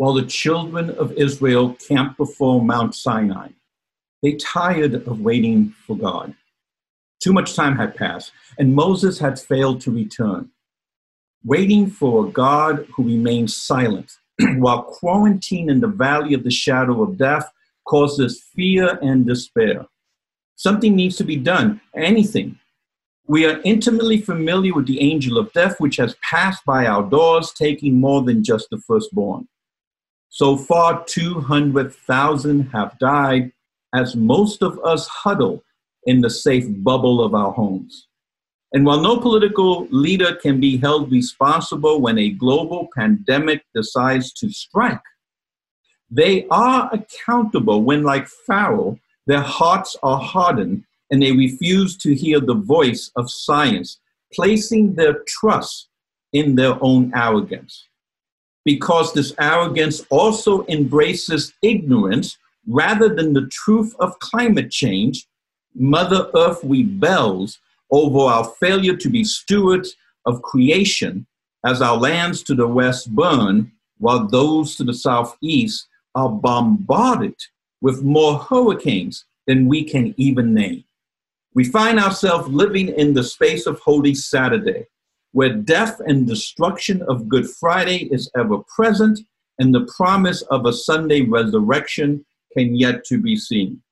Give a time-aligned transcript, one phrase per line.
[0.00, 3.48] while the children of Israel camped before Mount Sinai.
[4.22, 6.34] They tired of waiting for God.
[7.22, 10.52] Too much time had passed, and Moses had failed to return.
[11.44, 14.10] Waiting for a God who remained silent
[14.56, 17.52] while quarantine in the valley of the shadow of death
[17.86, 19.84] causes fear and despair.
[20.56, 22.58] Something needs to be done, anything.
[23.26, 27.52] We are intimately familiar with the angel of death, which has passed by our doors,
[27.52, 29.46] taking more than just the firstborn.
[30.32, 33.52] So far, 200,000 have died,
[33.92, 35.64] as most of us huddle
[36.04, 38.06] in the safe bubble of our homes.
[38.72, 44.50] And while no political leader can be held responsible when a global pandemic decides to
[44.50, 45.02] strike,
[46.08, 52.38] they are accountable when, like Pharaoh, their hearts are hardened and they refuse to hear
[52.38, 53.98] the voice of science,
[54.32, 55.88] placing their trust
[56.32, 57.88] in their own arrogance.
[58.64, 65.26] Because this arrogance also embraces ignorance rather than the truth of climate change,
[65.74, 67.58] Mother Earth rebels
[67.90, 71.26] over our failure to be stewards of creation
[71.64, 77.34] as our lands to the west burn, while those to the southeast are bombarded
[77.80, 80.84] with more hurricanes than we can even name.
[81.54, 84.86] We find ourselves living in the space of Holy Saturday,
[85.32, 89.20] where death and destruction of Good Friday is ever present,
[89.58, 93.82] and the promise of a Sunday resurrection can yet to be seen.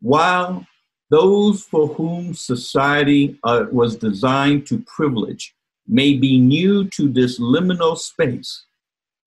[0.00, 0.66] While
[1.10, 5.54] those for whom society uh, was designed to privilege
[5.86, 8.64] may be new to this liminal space.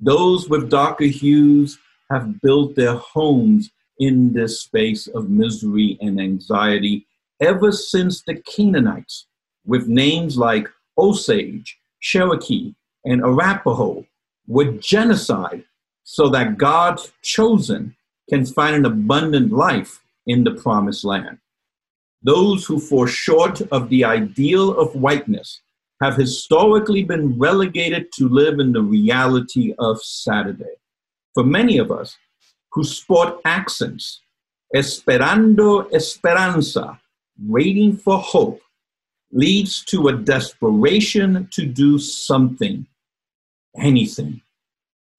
[0.00, 1.78] Those with darker hues
[2.10, 7.06] have built their homes in this space of misery and anxiety
[7.40, 9.26] ever since the Canaanites,
[9.64, 10.68] with names like
[10.98, 12.74] Osage, Cherokee,
[13.04, 14.04] and Arapaho,
[14.46, 15.64] were genocide
[16.04, 17.96] so that God's chosen
[18.28, 21.38] can find an abundant life in the promised land.
[22.22, 25.60] Those who fall short of the ideal of whiteness
[26.00, 30.74] have historically been relegated to live in the reality of Saturday.
[31.34, 32.16] For many of us
[32.72, 34.20] who sport accents,
[34.74, 37.00] esperando esperanza,
[37.40, 38.60] waiting for hope,
[39.32, 42.86] leads to a desperation to do something,
[43.78, 44.42] anything.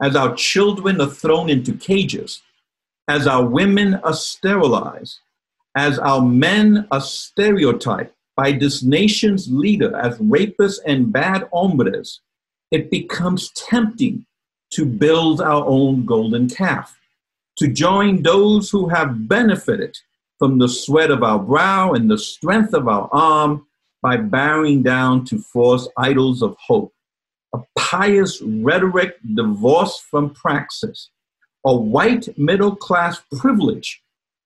[0.01, 2.41] As our children are thrown into cages,
[3.07, 5.19] as our women are sterilized,
[5.75, 12.21] as our men are stereotyped by this nation's leader as rapists and bad hombres,
[12.71, 14.25] it becomes tempting
[14.71, 16.97] to build our own golden calf,
[17.57, 19.97] to join those who have benefited
[20.39, 23.65] from the sweat of our brow and the strength of our arm
[24.03, 26.93] by bowing down to false idols of hope,
[27.55, 31.09] a pious rhetoric divorced from praxis,
[31.65, 34.03] a white middle class privilege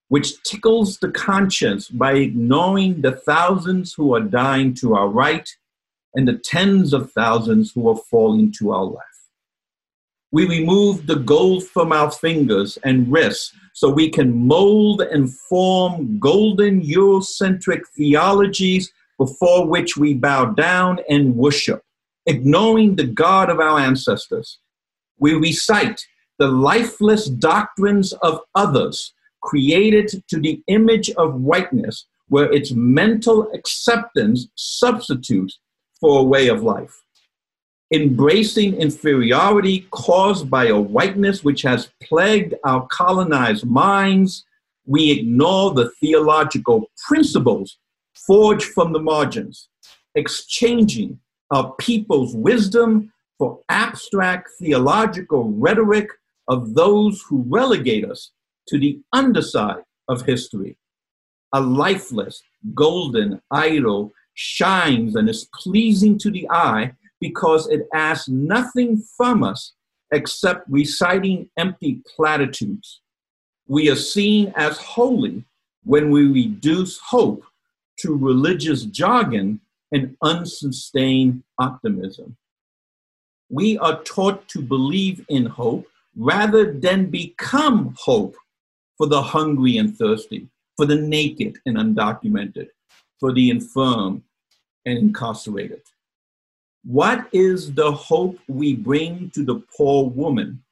[0.08, 5.48] which tickles the conscience by ignoring the thousands who are dying to our right
[6.14, 9.04] and the tens of thousands who are falling to our left.
[10.30, 16.18] We remove the gold from our fingers and wrists so we can mold and form
[16.18, 21.82] golden Eurocentric theologies before which we bow down and worship,
[22.26, 24.58] ignoring the God of our ancestors.
[25.18, 26.06] We recite
[26.38, 29.12] the lifeless doctrines of others
[29.42, 35.58] created to the image of whiteness, where its mental acceptance substitutes
[36.00, 37.02] for a way of life.
[37.92, 44.44] Embracing inferiority caused by a whiteness which has plagued our colonized minds,
[44.84, 47.78] we ignore the theological principles
[48.28, 49.70] forged from the margins,
[50.14, 51.18] exchanging
[51.50, 56.10] our people's wisdom for abstract theological rhetoric
[56.46, 58.32] of those who relegate us
[58.68, 60.76] to the underside of history.
[61.54, 62.42] A lifeless,
[62.74, 69.72] golden idol shines and is pleasing to the eye because it asks nothing from us
[70.12, 73.00] except reciting empty platitudes.
[73.66, 75.44] We are seen as holy
[75.84, 77.42] when we reduce hope
[78.00, 79.60] to religious jargon
[79.92, 82.36] and unsustained optimism.
[83.50, 85.86] We are taught to believe in hope
[86.16, 88.36] rather than become hope
[88.96, 92.68] for the hungry and thirsty, for the naked and undocumented,
[93.18, 94.24] for the infirm
[94.84, 95.82] and incarcerated.
[96.84, 100.62] What is the hope we bring to the poor woman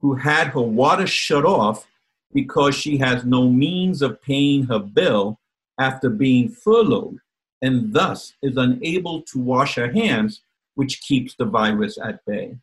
[0.00, 1.86] who had her water shut off
[2.32, 5.38] because she has no means of paying her bill
[5.78, 7.18] after being furloughed
[7.62, 10.42] and thus is unable to wash her hands,
[10.74, 12.56] which keeps the virus at bay?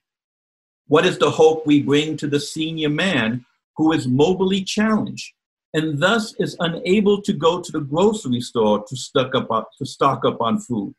[0.87, 3.45] What is the hope we bring to the senior man
[3.75, 5.33] who is mobily challenged
[5.73, 9.85] and thus is unable to go to the grocery store to stock up on, to
[9.85, 10.93] stock up on food?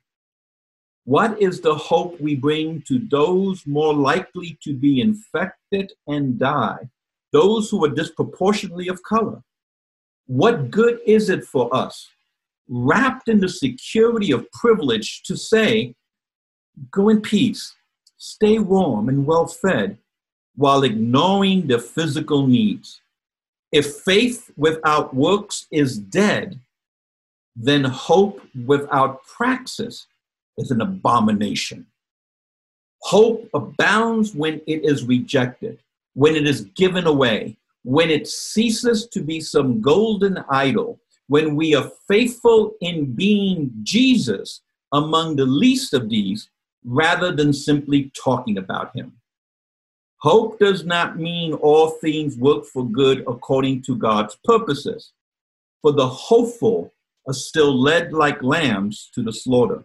[1.05, 6.91] What is the hope we bring to those more likely to be infected and die,
[7.33, 9.41] those who are disproportionately of color?
[10.27, 12.09] What good is it for us,
[12.69, 15.95] wrapped in the security of privilege, to say,
[16.91, 17.75] go in peace,
[18.19, 19.99] stay warm and well fed,
[20.57, 23.01] while ignoring the physical needs?
[23.73, 26.61] If faith without works is dead,
[27.55, 30.07] then hope without praxis
[30.59, 31.87] is an abomination.
[33.03, 35.79] Hope abounds when it is rejected,
[36.15, 40.99] when it is given away, when it ceases to be some golden idol,
[41.29, 44.63] when we are faithful in being Jesus
[44.93, 46.51] among the least of these,
[46.85, 49.13] rather than simply talking about him.
[50.17, 55.13] Hope does not mean all things work for good according to God's purposes,
[55.81, 56.93] for the hopeful
[57.29, 59.85] are still led like lambs to the slaughter.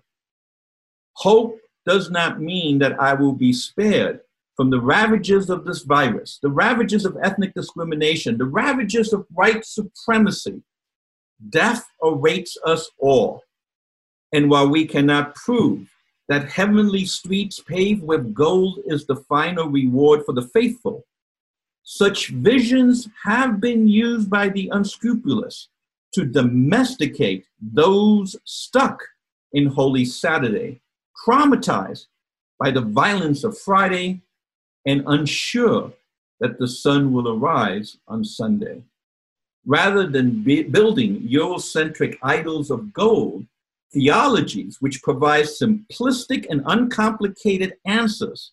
[1.18, 4.21] Hope does not mean that I will be spared
[4.62, 9.66] from the ravages of this virus, the ravages of ethnic discrimination, the ravages of white
[9.66, 10.62] supremacy.
[11.50, 13.42] Death awaits us all.
[14.31, 15.90] And while we cannot prove
[16.30, 21.08] that heavenly streets paved with gold is the final reward for the faithful,
[21.81, 25.69] such visions have been used by the unscrupulous
[26.13, 29.02] to domesticate those stuck
[29.54, 30.81] in Holy Saturday
[31.25, 32.06] traumatized
[32.60, 34.22] by the violence of Friday
[34.86, 35.92] and unsure
[36.39, 38.81] that the sun will arise on Sunday.
[39.66, 43.45] Rather than building Eurocentric idols of gold,
[43.94, 48.51] theologies which provide simplistic and uncomplicated answers,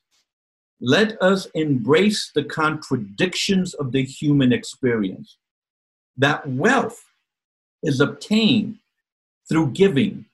[0.80, 5.38] let us embrace the contradictions of the human experience.
[6.16, 7.02] That wealth
[7.82, 8.78] is obtained
[9.48, 10.26] through giving,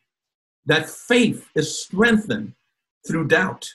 [0.66, 2.52] that faith is strengthened
[3.06, 3.68] through doubt,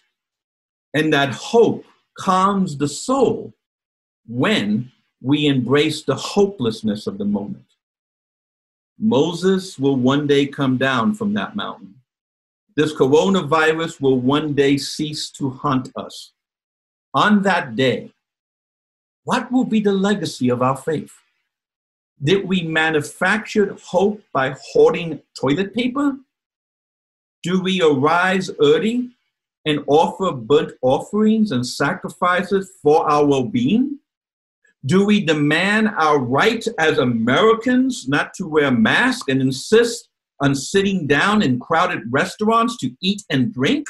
[0.94, 1.86] and that hope
[2.19, 3.54] calms the soul
[4.27, 7.66] when we embrace the hopelessness of the moment.
[9.00, 11.95] Moses will one day come down from that mountain.
[12.75, 16.33] This coronavirus will one day cease to haunt us.
[17.13, 18.12] On that day,
[19.24, 21.13] what will be the legacy of our faith?
[22.22, 26.18] Did we manufacture hope by hoarding toilet paper?
[27.44, 29.12] Do we arise early
[29.66, 34.00] and offer burnt offerings and sacrifices for our well being?
[34.86, 40.08] Do we demand our right as Americans not to wear masks and insist
[40.40, 43.86] on sitting down in crowded restaurants to eat and drink?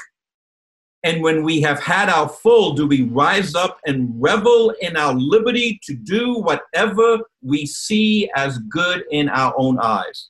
[1.03, 5.13] And when we have had our full, do we rise up and revel in our
[5.13, 10.29] liberty to do whatever we see as good in our own eyes?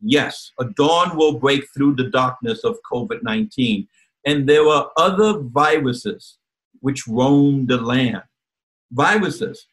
[0.00, 3.86] Yes, a dawn will break through the darkness of COVID 19.
[4.24, 6.38] And there are other viruses
[6.80, 8.22] which roam the land.
[8.90, 9.66] Viruses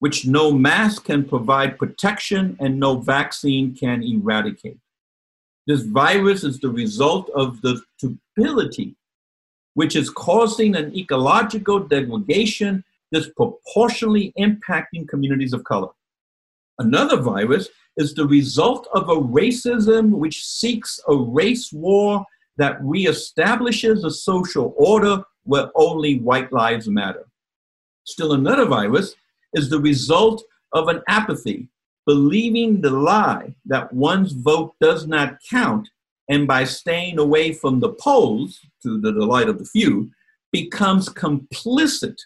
[0.00, 4.78] which no mask can provide protection and no vaccine can eradicate.
[5.66, 8.96] This virus is the result of the stupidity,
[9.74, 15.88] which is causing an ecological degradation disproportionately impacting communities of color.
[16.78, 22.24] Another virus is the result of a racism which seeks a race war
[22.58, 27.26] that reestablishes a social order where only white lives matter.
[28.04, 29.14] Still another virus
[29.54, 31.68] is the result of an apathy,
[32.06, 35.88] believing the lie that one's vote does not count,
[36.28, 40.10] and by staying away from the polls, to the delight of the few,
[40.52, 42.16] becomes complicit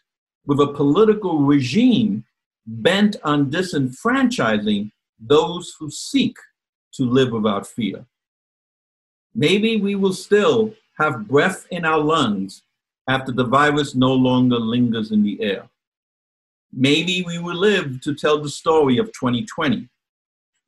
[0.47, 2.25] with a political regime
[2.67, 6.37] bent on disenfranchising those who seek
[6.95, 8.05] to live without fear.
[9.35, 12.63] Maybe we will still have breath in our lungs
[13.09, 15.69] after the virus no longer lingers in the air.
[16.73, 19.89] Maybe we will live to tell the story of 2020.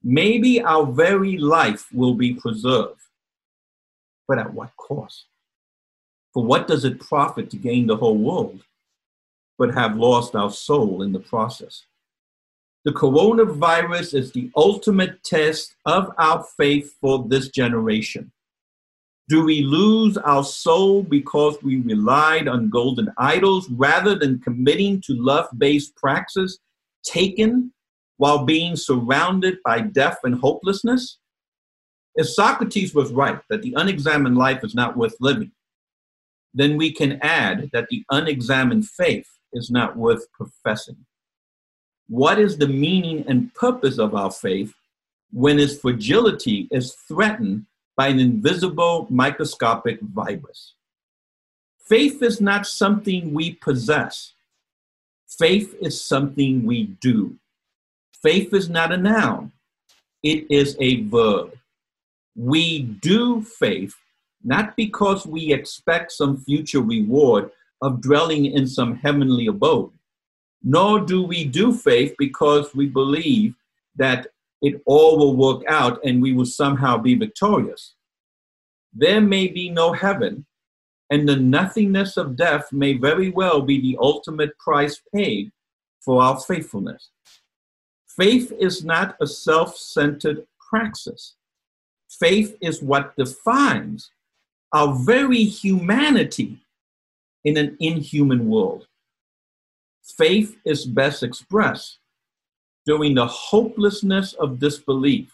[0.02, 3.00] Maybe our very life will be preserved.
[4.28, 5.26] But at what cost?
[6.32, 8.60] For what does it profit to gain the whole world,
[9.58, 11.84] but have lost our soul in the process?
[12.84, 18.30] The coronavirus is the ultimate test of our faith for this generation.
[19.28, 25.14] Do we lose our soul because we relied on golden idols rather than committing to
[25.14, 26.58] love based praxis
[27.04, 27.72] taken
[28.18, 31.18] while being surrounded by death and hopelessness?
[32.16, 35.52] If Socrates was right that the unexamined life is not worth living,
[36.52, 40.98] then we can add that the unexamined faith is not worth professing.
[42.08, 44.74] What is the meaning and purpose of our faith
[45.32, 47.66] when its fragility is threatened
[47.96, 50.74] by an invisible microscopic virus?
[51.78, 54.32] Faith is not something we possess.
[55.28, 57.36] Faith is something we do.
[58.22, 59.52] Faith is not a noun,
[60.22, 61.52] it is a verb.
[62.34, 63.94] We do faith
[64.44, 69.90] not because we expect some future reward of dwelling in some heavenly abode,
[70.62, 73.54] nor do we do faith because we believe
[73.96, 74.28] that
[74.62, 77.94] it all will work out and we will somehow be victorious.
[78.92, 80.46] There may be no heaven,
[81.10, 85.52] and the nothingness of death may very well be the ultimate price paid
[86.00, 87.10] for our faithfulness.
[88.16, 91.34] Faith is not a self centered praxis.
[92.08, 94.10] Faith is what defines
[94.72, 96.58] our very humanity
[97.44, 98.86] in an inhuman world.
[100.02, 101.98] Faith is best expressed
[102.86, 105.32] during the hopelessness of disbelief,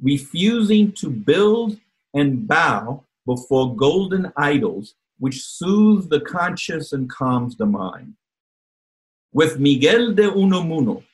[0.00, 1.78] refusing to build
[2.14, 8.14] and bow before golden idols which soothe the conscience and calms the mind.
[9.32, 11.04] With Miguel de Unamuno,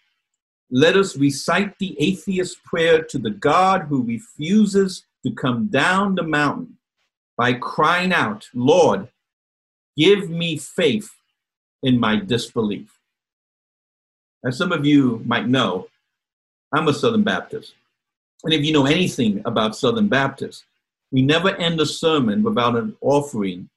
[0.70, 6.22] let us recite the atheist prayer to the God who refuses to come down the
[6.22, 6.78] mountain
[7.36, 9.08] by crying out, Lord,
[9.96, 11.10] give me faith
[11.82, 12.97] in my disbelief.
[14.44, 15.88] As some of you might know,
[16.72, 17.74] I'm a Southern Baptist.
[18.44, 20.64] And if you know anything about Southern Baptists,
[21.10, 23.68] we never end a sermon without an offering,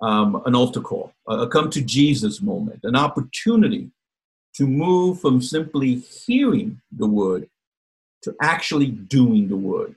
[0.00, 3.90] um, an altar call, a come to Jesus moment, an opportunity
[4.54, 7.48] to move from simply hearing the word
[8.22, 9.96] to actually doing the word.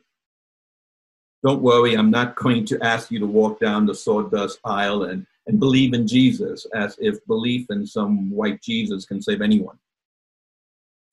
[1.44, 5.26] Don't worry, I'm not going to ask you to walk down the sawdust aisle and,
[5.46, 9.78] and believe in Jesus as if belief in some white Jesus can save anyone.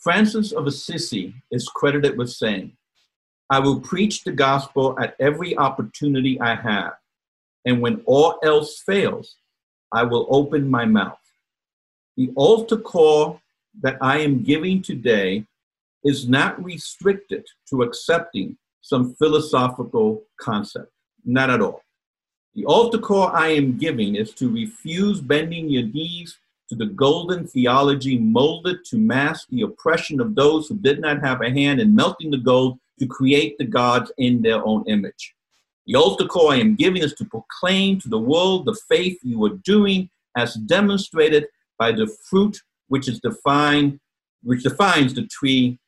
[0.04, 2.76] Francis of Assisi is credited with saying,
[3.48, 6.92] I will preach the gospel at every opportunity I have,
[7.64, 9.36] and when all else fails,
[9.92, 11.18] I will open my mouth.
[12.18, 13.40] The altar call
[13.80, 15.46] that I am giving today
[16.04, 20.92] is not restricted to accepting some philosophical concept,
[21.24, 21.82] not at all.
[22.54, 26.36] The altar call I am giving is to refuse bending your knees
[26.68, 31.40] to the golden theology molded to mask the oppression of those who did not have
[31.42, 35.34] a hand in melting the gold to create the gods in their own image.
[35.86, 39.44] The altar call I am giving is to proclaim to the world the faith you
[39.44, 41.46] are doing as demonstrated
[41.78, 44.00] by the fruit which is defined,
[44.42, 45.78] which defines the tree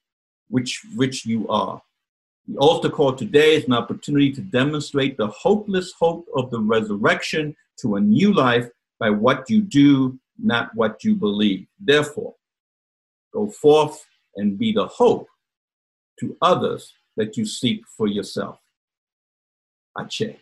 [0.48, 1.80] which, which you are.
[2.48, 7.56] The altar call today is an opportunity to demonstrate the hopeless hope of the resurrection
[7.80, 8.68] to a new life
[9.00, 11.66] by what you do, not what you believe.
[11.78, 12.34] Therefore,
[13.32, 14.04] go forth
[14.36, 15.28] and be the hope
[16.20, 18.58] to others that you seek for yourself.
[19.98, 20.38] Ache.